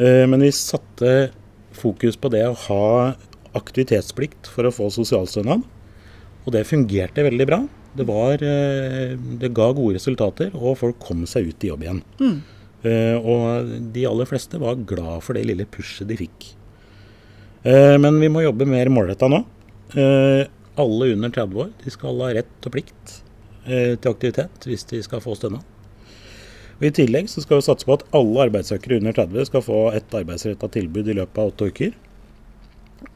Men 0.00 0.42
vi 0.42 0.48
satte 0.52 1.30
fokus 1.76 2.16
på 2.18 2.28
det 2.32 2.42
å 2.44 2.56
ha 2.66 2.86
aktivitetsplikt 3.56 4.48
for 4.50 4.66
å 4.66 4.72
få 4.74 4.88
sosialstønad. 4.92 5.62
Og 6.42 6.50
det 6.52 6.64
fungerte 6.68 7.24
veldig 7.24 7.46
bra. 7.48 7.60
Det, 7.94 8.06
var, 8.08 8.42
det 8.42 9.52
ga 9.54 9.68
gode 9.76 9.96
resultater, 9.96 10.50
og 10.56 10.80
folk 10.82 10.98
kom 11.04 11.22
seg 11.30 11.52
ut 11.52 11.64
i 11.64 11.70
jobb 11.70 11.86
igjen. 11.86 12.02
Mm. 12.20 12.36
Uh, 12.80 13.16
og 13.20 13.72
de 13.92 14.06
aller 14.08 14.28
fleste 14.28 14.60
var 14.60 14.78
glad 14.88 15.20
for 15.24 15.36
det 15.36 15.44
lille 15.48 15.66
pushet 15.68 16.08
de 16.08 16.16
fikk. 16.16 16.52
Uh, 17.66 18.00
men 18.00 18.16
vi 18.22 18.30
må 18.32 18.44
jobbe 18.44 18.68
mer 18.68 18.88
målretta 18.92 19.28
nå. 19.28 19.42
Uh, 19.92 20.46
alle 20.80 21.10
under 21.12 21.32
30 21.34 21.60
år 21.60 21.74
de 21.82 21.92
skal 21.92 22.22
ha 22.24 22.30
rett 22.38 22.68
og 22.68 22.76
plikt 22.76 23.18
til 23.70 24.08
aktivitet 24.08 24.64
hvis 24.64 24.86
de 24.88 25.02
skal 25.04 25.20
få 25.20 25.34
stønad. 25.36 25.60
I 26.80 26.88
tillegg 26.96 27.26
så 27.28 27.42
skal 27.44 27.58
vi 27.58 27.66
satse 27.66 27.84
på 27.84 27.98
at 27.98 28.06
alle 28.16 28.46
arbeidssøkere 28.46 28.96
under 29.02 29.12
30 29.14 29.50
skal 29.50 29.62
få 29.62 29.80
et 29.92 30.14
arbeidsretta 30.16 30.70
tilbud 30.72 31.10
i 31.12 31.16
løpet 31.18 31.42
av 31.42 31.50
åtte 31.52 31.68
uker. 31.68 31.92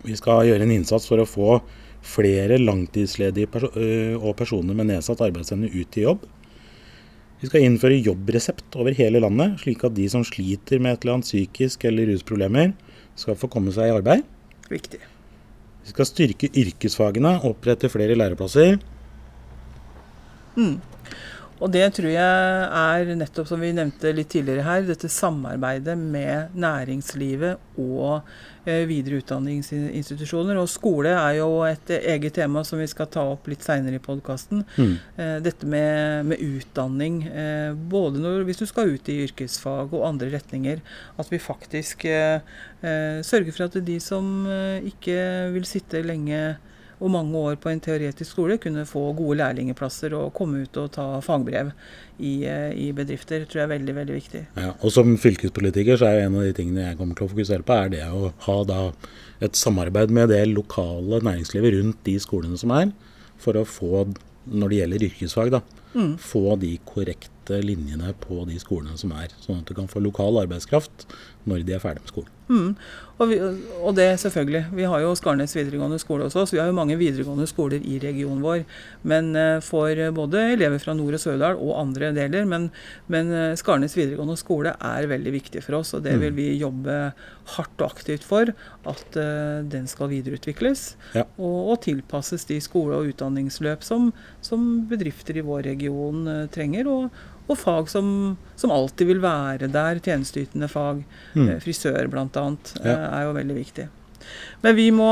Vi 0.04 0.18
skal 0.20 0.44
gjøre 0.50 0.66
en 0.66 0.74
innsats 0.74 1.08
for 1.08 1.22
å 1.22 1.26
få 1.26 1.56
flere 2.04 2.60
langtidsledige 2.60 4.20
og 4.20 4.36
personer 4.36 4.76
med 4.76 4.92
nedsatt 4.92 5.24
arbeidsevne 5.24 5.72
ut 5.72 5.98
i 5.98 6.04
jobb. 6.04 6.28
Vi 7.44 7.50
skal 7.50 7.66
innføre 7.66 7.98
jobbresept 8.00 8.76
over 8.80 8.94
hele 8.96 9.20
landet, 9.20 9.58
slik 9.60 9.82
at 9.84 9.92
de 9.92 10.06
som 10.08 10.22
sliter 10.24 10.80
med 10.80 10.94
et 10.94 11.02
eller 11.04 11.18
annet 11.18 11.28
psykisk 11.28 11.82
eller 11.84 12.08
rusproblemer, 12.08 12.70
skal 13.20 13.36
få 13.36 13.50
komme 13.52 13.74
seg 13.74 13.90
i 13.90 13.92
arbeid. 13.92 14.22
Viktig. 14.70 15.00
Vi 15.84 15.92
skal 15.92 16.08
styrke 16.08 16.48
yrkesfagene, 16.48 17.34
opprette 17.44 17.90
flere 17.92 18.16
læreplasser. 18.16 18.78
Mm. 20.56 20.78
Og 21.64 21.70
det 21.72 21.84
tror 21.96 22.10
jeg 22.12 22.64
er 22.76 23.10
nettopp 23.16 23.48
som 23.48 23.62
vi 23.64 23.70
nevnte 23.72 24.10
litt 24.12 24.28
tidligere 24.34 24.66
her, 24.66 24.82
dette 24.84 25.08
samarbeidet 25.08 25.94
med 25.96 26.52
næringslivet 26.60 27.80
og 27.80 28.26
eh, 28.68 28.82
videre 28.90 29.22
utdanningsinstitusjoner. 29.22 30.58
Og 30.60 30.68
skole 30.68 31.14
er 31.16 31.38
jo 31.38 31.62
et 31.64 31.94
eget 31.96 32.36
tema 32.36 32.66
som 32.68 32.82
vi 32.82 32.88
skal 32.90 33.08
ta 33.08 33.24
opp 33.32 33.48
litt 33.48 33.64
seinere 33.64 33.96
i 33.96 34.04
podkasten. 34.04 34.60
Mm. 34.76 34.92
Eh, 35.16 35.38
dette 35.46 35.70
med, 35.70 36.28
med 36.34 36.44
utdanning, 36.44 37.22
eh, 37.32 37.72
både 37.72 38.20
når, 38.20 38.44
hvis 38.44 38.60
du 38.60 38.66
skal 38.68 38.92
ut 38.92 39.08
i 39.08 39.22
yrkesfag 39.24 39.96
og 39.96 40.04
andre 40.10 40.34
retninger, 40.36 40.84
at 41.16 41.32
vi 41.32 41.40
faktisk 41.40 42.04
eh, 42.10 42.44
sørger 43.24 43.56
for 43.56 43.70
at 43.70 43.80
de 43.88 43.96
som 44.04 44.44
ikke 44.84 45.16
vil 45.54 45.64
sitte 45.64 46.04
lenge 46.04 46.44
og 47.00 47.10
mange 47.10 47.36
år 47.36 47.58
på 47.60 47.70
en 47.72 47.82
teoretisk 47.82 48.30
skole 48.30 48.58
kunne 48.62 48.86
få 48.88 49.02
gode 49.16 49.38
lærlingeplasser 49.40 50.14
og 50.18 50.32
komme 50.36 50.64
ut 50.64 50.78
og 50.80 50.92
ta 50.94 51.06
fagbrev 51.24 51.72
i, 52.18 52.44
eh, 52.46 52.70
i 52.72 52.90
bedrifter. 52.96 53.44
Tror 53.44 53.62
jeg 53.62 53.68
er 53.68 53.74
veldig 53.74 53.94
veldig 53.98 54.14
viktig. 54.14 54.42
Ja, 54.56 54.72
og 54.80 54.92
Som 54.94 55.16
fylkespolitiker 55.18 55.98
så 55.98 56.10
er 56.10 56.24
en 56.24 56.38
av 56.38 56.46
de 56.46 56.52
tingene 56.56 56.88
jeg 56.88 56.98
kommer 56.98 57.18
til 57.18 57.26
å 57.26 57.32
fokusere 57.34 57.66
på, 57.66 57.74
er 57.74 57.88
det 57.96 58.04
å 58.06 58.32
ha 58.46 58.58
da 58.64 58.80
et 59.42 59.58
samarbeid 59.58 60.10
med 60.14 60.28
det 60.30 60.46
lokale 60.48 61.20
næringslivet 61.20 61.78
rundt 61.78 62.04
de 62.04 62.18
skolene 62.22 62.58
som 62.58 62.70
er, 62.70 62.92
for 63.38 63.58
å 63.58 63.66
få, 63.66 64.06
når 64.46 64.70
det 64.70 64.78
gjelder 64.78 65.08
yrkesfag, 65.08 65.50
da, 65.50 65.60
mm. 65.94 66.12
få 66.22 66.56
de 66.60 66.76
korrekte 66.88 67.60
linjene 67.64 68.14
på 68.20 68.44
de 68.48 68.58
skolene 68.60 68.98
som 69.00 69.12
er. 69.16 69.34
Sånn 69.44 69.62
at 69.62 69.68
du 69.68 69.74
kan 69.76 69.90
få 69.90 70.02
lokal 70.04 70.42
arbeidskraft 70.44 71.08
når 71.48 71.64
de 71.64 71.76
er 71.76 71.82
ferdig 71.82 72.04
med 72.04 72.12
skolen. 72.12 72.32
Mm. 72.44 72.74
Og, 73.14 73.30
vi, 73.30 73.36
og, 73.40 73.92
det 73.96 74.06
selvfølgelig. 74.20 74.64
Vi 74.76 74.86
har 74.88 75.00
jo 75.00 75.12
Skarnes 75.16 75.54
videregående 75.56 76.00
skole 76.02 76.26
også, 76.26 76.42
så 76.44 76.56
Vi 76.56 76.60
har 76.60 76.68
jo 76.68 76.76
mange 76.76 76.96
videregående 77.00 77.46
skoler 77.48 77.80
i 77.80 77.98
regionen 78.02 78.42
vår. 78.44 78.64
Men 79.06 79.30
uh, 79.36 79.60
for 79.64 80.00
både 80.16 80.42
elever 80.56 80.82
fra 80.82 80.96
Nord- 80.96 81.16
og 81.16 81.22
Sørdal 81.22 81.60
og 81.60 81.78
andre 81.80 82.10
deler. 82.16 82.44
Men, 82.48 82.68
men 83.12 83.30
uh, 83.32 83.54
Skarnes 83.60 83.96
videregående 83.96 84.36
skole 84.40 84.74
er 84.74 85.08
veldig 85.08 85.34
viktig 85.36 85.62
for 85.64 85.80
oss, 85.80 85.94
og 85.96 86.04
det 86.04 86.16
mm. 86.16 86.24
vil 86.24 86.36
vi 86.40 86.48
jobbe 86.60 86.98
hardt 87.54 87.84
og 87.84 87.92
aktivt 87.92 88.26
for. 88.26 88.52
At 88.84 89.20
uh, 89.20 89.62
den 89.62 89.86
skal 89.88 90.10
videreutvikles 90.12 90.84
ja. 91.14 91.24
og, 91.38 91.58
og, 91.70 91.76
tilpasses 91.84 92.48
de 92.50 92.58
skole- 92.64 92.98
og 92.98 93.12
utdanningsløp 93.12 93.84
som, 93.86 94.10
som 94.44 94.84
bedrifter 94.90 95.38
i 95.38 95.44
vår 95.44 95.68
region 95.70 95.83
trenger. 96.54 96.90
og 96.90 97.22
og 97.44 97.58
fag 97.60 97.90
som, 97.92 98.06
som, 98.56 98.72
alltid 98.72 99.10
vil 99.10 99.20
være 99.24 99.68
der. 99.72 100.00
Tjenesteytende 100.04 100.68
fag. 100.70 101.04
Mm. 101.34 101.48
Eh, 101.48 101.60
frisør 101.60 102.08
bl.a. 102.12 102.24
Ja. 102.32 102.94
Eh, 102.94 103.04
er 103.10 103.26
jo 103.26 103.36
veldig 103.36 103.58
viktig. 103.58 103.86
Men 104.64 104.76
vi, 104.78 104.86
må, 104.96 105.10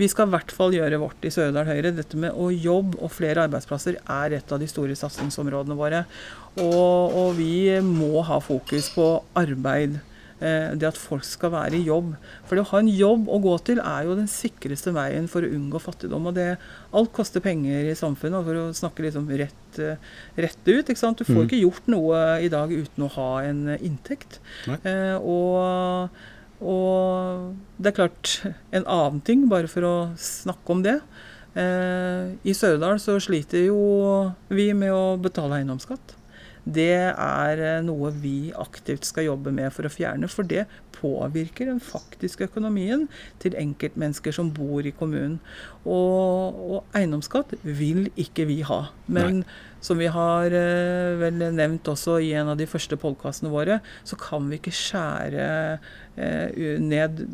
vi 0.00 0.08
skal 0.08 0.30
i 0.30 0.32
hvert 0.32 0.52
fall 0.56 0.72
gjøre 0.72 1.00
vårt 1.02 1.26
i 1.28 1.32
Sør-Odal 1.32 1.68
Høyre. 1.68 1.92
Dette 1.98 2.16
med 2.20 2.32
å 2.32 2.48
jobbe 2.48 2.96
og 3.04 3.12
flere 3.12 3.44
arbeidsplasser 3.44 3.98
er 4.00 4.38
et 4.38 4.54
av 4.54 4.62
de 4.62 4.68
store 4.70 4.96
satsingsområdene 4.96 5.76
våre. 5.76 6.06
Og, 6.56 7.12
og 7.12 7.34
vi 7.36 7.76
må 7.84 8.24
ha 8.24 8.40
fokus 8.40 8.88
på 8.96 9.10
arbeid 9.36 9.98
Eh, 9.98 10.17
det 10.38 10.86
at 10.86 10.98
folk 10.98 11.24
skal 11.26 11.50
være 11.50 11.78
i 11.78 11.86
jobb. 11.86 12.12
For 12.46 12.54
det 12.54 12.62
å 12.62 12.70
ha 12.70 12.80
en 12.82 12.90
jobb 12.92 13.26
å 13.30 13.40
gå 13.42 13.54
til 13.66 13.80
er 13.82 14.06
jo 14.06 14.16
den 14.18 14.28
sikreste 14.30 14.92
veien 14.94 15.26
for 15.30 15.42
å 15.42 15.50
unngå 15.50 15.80
fattigdom. 15.82 16.28
Og 16.30 16.36
det, 16.36 16.48
alt 16.96 17.12
koster 17.16 17.42
penger 17.44 17.90
i 17.90 17.96
samfunnet, 17.98 18.46
for 18.46 18.60
å 18.60 18.66
snakke 18.76 19.06
liksom 19.06 19.28
rett, 19.40 19.80
eh, 19.82 20.00
rett 20.38 20.70
ut. 20.70 20.84
Ikke 20.84 21.00
sant? 21.00 21.18
Du 21.18 21.26
får 21.26 21.40
mm. 21.40 21.46
ikke 21.48 21.62
gjort 21.62 21.90
noe 21.90 22.22
i 22.44 22.50
dag 22.52 22.72
uten 22.72 23.06
å 23.06 23.12
ha 23.16 23.30
en 23.48 23.64
inntekt. 23.76 24.38
Eh, 24.78 25.16
og, 25.18 26.14
og, 26.62 27.56
det 27.78 27.92
er 27.92 27.98
klart, 28.02 28.36
en 28.70 28.86
annen 28.86 29.24
ting, 29.26 29.48
bare 29.50 29.70
for 29.70 29.86
å 29.88 29.96
snakke 30.22 30.76
om 30.76 30.86
det. 30.86 31.00
Eh, 31.58 32.36
I 32.46 32.54
Sør-Odal 32.54 33.02
så 33.02 33.18
sliter 33.22 33.66
jo 33.66 33.80
vi 34.52 34.70
med 34.76 34.94
å 34.94 35.18
betale 35.20 35.58
eiendomsskatt 35.58 36.17
det 36.68 36.92
er 37.08 37.60
eh, 37.62 37.80
noe 37.84 38.10
vi 38.20 38.50
aktivt 38.58 39.06
skal 39.08 39.28
jobbe 39.28 39.52
med 39.54 39.72
for 39.74 39.88
å 39.88 39.92
fjerne. 39.92 40.28
For 40.30 40.46
det 40.48 40.66
påvirker 40.96 41.70
den 41.70 41.80
faktiske 41.82 42.48
økonomien 42.48 43.06
til 43.42 43.56
enkeltmennesker 43.58 44.34
som 44.34 44.50
bor 44.54 44.86
i 44.86 44.92
kommunen. 44.94 45.38
Og, 45.84 46.58
og 46.58 46.98
eiendomsskatt 46.98 47.54
vil 47.64 48.10
ikke 48.20 48.48
vi 48.50 48.60
ha. 48.68 48.82
Men 49.06 49.42
Nei. 49.42 49.60
som 49.84 50.00
vi 50.02 50.10
har 50.12 50.52
eh, 50.52 51.14
vel 51.22 51.46
nevnt 51.56 51.88
også 51.88 52.18
i 52.24 52.34
en 52.38 52.52
av 52.52 52.60
de 52.60 52.68
første 52.68 52.98
podkastene 53.00 53.52
våre, 53.54 53.80
så 54.04 54.18
kan 54.20 54.50
vi 54.50 54.60
ikke 54.60 54.74
skjære 54.74 55.48
eh, 56.18 56.76
ned 56.82 57.24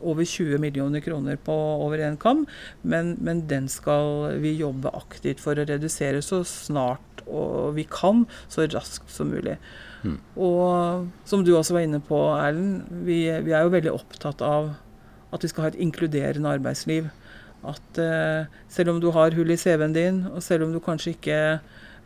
over 0.00 0.24
20 0.24 0.58
millioner 0.62 1.02
kroner 1.04 1.38
på 1.44 1.54
over 1.84 2.02
en 2.04 2.18
kam, 2.20 2.46
men, 2.82 3.14
men 3.20 3.44
den 3.50 3.68
skal 3.68 4.40
vi 4.42 4.56
jobbe 4.58 4.92
aktivt 4.96 5.42
for 5.42 5.58
å 5.58 5.66
redusere 5.68 6.22
så 6.24 6.42
snart 6.46 7.24
og 7.30 7.76
vi 7.76 7.84
kan, 7.90 8.24
så 8.50 8.66
raskt 8.70 9.10
som 9.12 9.30
mulig. 9.30 9.56
Mm. 10.02 10.16
Og 10.40 11.08
som 11.28 11.44
du 11.44 11.52
også 11.54 11.76
var 11.76 11.86
inne 11.86 12.00
på, 12.02 12.18
Erlend, 12.34 12.88
vi, 13.06 13.22
vi, 13.44 13.54
er 13.54 13.64
jo 13.64 13.74
veldig 13.74 13.92
opptatt 13.94 14.42
av 14.44 14.72
at 15.30 15.44
vi 15.44 15.50
skal 15.50 15.66
ha 15.66 15.70
et 15.72 15.80
inkluderende 15.82 16.56
arbeidsliv. 16.56 17.10
At 17.60 18.00
uh, 18.00 18.48
selv 18.72 18.94
om 18.94 19.02
du 19.02 19.10
har 19.14 19.36
hull 19.36 19.52
i 19.52 19.58
CV-en 19.60 19.94
din, 19.94 20.24
og 20.32 20.42
selv 20.44 20.66
om 20.66 20.74
du 20.74 20.80
kanskje 20.82 21.14
ikke 21.14 21.40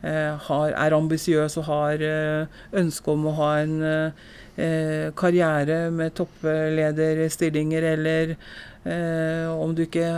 har, 0.03 0.73
er 0.73 0.97
ambisiøs 0.97 1.59
og 1.61 1.69
har 1.69 2.03
eh, 2.05 2.57
ønske 2.77 3.13
om 3.13 3.29
å 3.31 3.37
ha 3.39 3.51
en 3.63 3.77
eh, 3.85 5.13
karriere 5.17 5.91
med 5.95 6.15
topplederstillinger, 6.19 7.87
eller 7.95 8.35
eh, 8.35 9.49
om 9.51 9.73
du 9.77 9.87
ikke 9.87 10.09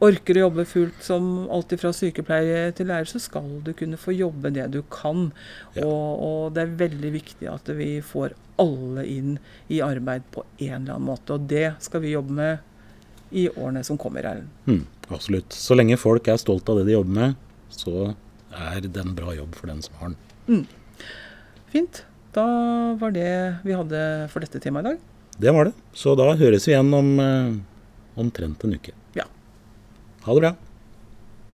orker 0.00 0.38
å 0.38 0.44
jobbe 0.46 0.64
fullt 0.68 1.02
som 1.04 1.24
alltid 1.52 1.82
fra 1.82 1.92
sykepleier 1.94 2.70
til 2.76 2.88
lærer, 2.88 3.08
så 3.10 3.20
skal 3.20 3.48
du 3.64 3.72
kunne 3.76 3.98
få 4.00 4.14
jobbe 4.16 4.52
det 4.54 4.70
du 4.72 4.80
kan. 4.92 5.28
Ja. 5.74 5.84
Og, 5.84 6.22
og 6.24 6.54
det 6.56 6.64
er 6.64 6.78
veldig 6.86 7.12
viktig 7.18 7.50
at 7.50 7.68
vi 7.76 7.92
får 8.04 8.36
alle 8.60 9.04
inn 9.08 9.36
i 9.72 9.80
arbeid 9.84 10.24
på 10.32 10.44
en 10.58 10.82
eller 10.82 10.96
annen 10.96 11.08
måte. 11.10 11.36
Og 11.36 11.48
det 11.50 11.74
skal 11.84 12.04
vi 12.04 12.14
jobbe 12.14 12.36
med 12.38 13.34
i 13.36 13.46
årene 13.52 13.84
som 13.86 13.98
kommer. 14.00 14.26
Erlend. 14.26 14.50
Mm, 14.66 14.84
absolutt. 15.08 15.52
Så 15.52 15.76
lenge 15.76 16.00
folk 16.00 16.28
er 16.28 16.40
stolt 16.40 16.68
av 16.70 16.80
det 16.80 16.88
de 16.88 16.96
jobber 16.96 17.16
med, 17.20 17.38
så 17.70 18.12
er 18.50 18.80
det 18.86 19.00
en 19.02 19.14
bra 19.16 19.34
jobb 19.36 19.54
for 19.58 19.70
den 19.70 19.82
som 19.84 19.94
har 20.00 20.12
den. 20.12 20.64
Fint. 21.70 22.04
Da 22.34 22.44
var 22.98 23.14
det 23.14 23.30
vi 23.66 23.74
hadde 23.74 24.00
for 24.30 24.42
dette 24.42 24.60
temaet 24.62 24.86
i 24.86 24.90
dag. 24.92 24.98
Det 25.40 25.52
var 25.54 25.70
det. 25.70 25.74
Så 25.96 26.14
da 26.18 26.28
høres 26.38 26.66
vi 26.68 26.74
igjen 26.74 26.90
om 26.94 27.08
eh, 27.22 27.54
omtrent 28.20 28.64
en 28.66 28.74
uke. 28.76 28.92
Ja. 29.16 29.26
Ha 30.26 30.34
det 30.36 30.42
bra. 30.44 30.52